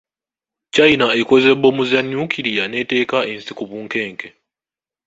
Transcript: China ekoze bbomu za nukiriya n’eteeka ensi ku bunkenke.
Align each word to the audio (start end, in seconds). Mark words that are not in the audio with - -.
China 0.75 1.07
ekoze 1.21 1.49
bbomu 1.55 1.83
za 1.91 1.99
nukiriya 2.09 2.63
n’eteeka 2.67 3.17
ensi 3.31 3.51
ku 3.57 3.63
bunkenke. 3.69 4.27